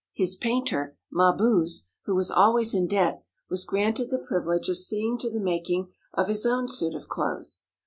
His 0.15 0.35
painter, 0.35 0.97
Mabuse, 1.13 1.83
who 2.05 2.15
was 2.15 2.31
always 2.31 2.73
in 2.73 2.87
debt, 2.87 3.23
was 3.51 3.65
granted 3.65 4.09
the 4.09 4.17
privilege 4.17 4.67
of 4.67 4.79
seeing 4.79 5.15
to 5.19 5.29
the 5.29 5.39
making 5.39 5.93
of 6.15 6.27
his 6.27 6.43
own 6.43 6.67
suit 6.69 6.95
of 6.95 7.07
clothes. 7.07 7.65